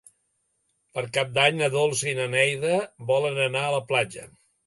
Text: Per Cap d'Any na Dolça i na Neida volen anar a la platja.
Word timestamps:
Per 0.97 1.01
Cap 1.17 1.29
d'Any 1.35 1.59
na 1.59 1.67
Dolça 1.75 2.09
i 2.11 2.15
na 2.21 2.27
Neida 2.37 2.79
volen 3.13 3.37
anar 3.47 3.65
a 3.67 3.75
la 3.77 3.85
platja. 3.93 4.27